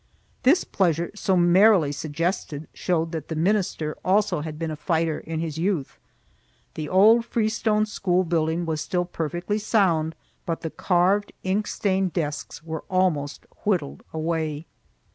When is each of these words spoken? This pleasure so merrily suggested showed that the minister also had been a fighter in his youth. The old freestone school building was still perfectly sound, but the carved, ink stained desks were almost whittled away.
This 0.41 0.63
pleasure 0.63 1.11
so 1.13 1.37
merrily 1.37 1.91
suggested 1.91 2.67
showed 2.73 3.11
that 3.11 3.27
the 3.27 3.35
minister 3.35 3.95
also 4.03 4.41
had 4.41 4.57
been 4.57 4.71
a 4.71 4.75
fighter 4.75 5.19
in 5.19 5.39
his 5.41 5.59
youth. 5.59 5.99
The 6.73 6.89
old 6.89 7.23
freestone 7.23 7.85
school 7.85 8.23
building 8.23 8.65
was 8.65 8.81
still 8.81 9.05
perfectly 9.05 9.59
sound, 9.59 10.15
but 10.43 10.61
the 10.61 10.71
carved, 10.71 11.33
ink 11.43 11.67
stained 11.67 12.13
desks 12.13 12.63
were 12.63 12.83
almost 12.89 13.45
whittled 13.63 14.01
away. 14.11 14.65